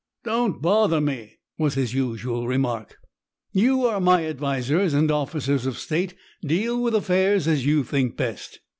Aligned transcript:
"Don't 0.23 0.63
bother 0.63 0.99
me," 0.99 1.37
was 1.59 1.75
his 1.75 1.93
usual 1.93 2.47
remark. 2.47 2.97
"You 3.51 3.85
are 3.85 3.99
my 4.01 4.21
advisors 4.21 4.95
and 4.95 5.11
officers 5.11 5.67
of 5.67 5.77
state. 5.77 6.15
Deal 6.41 6.81
with 6.81 6.95
affairs 6.95 7.47
as 7.47 7.67
you 7.67 7.83
think 7.83 8.17
best." 8.17 8.61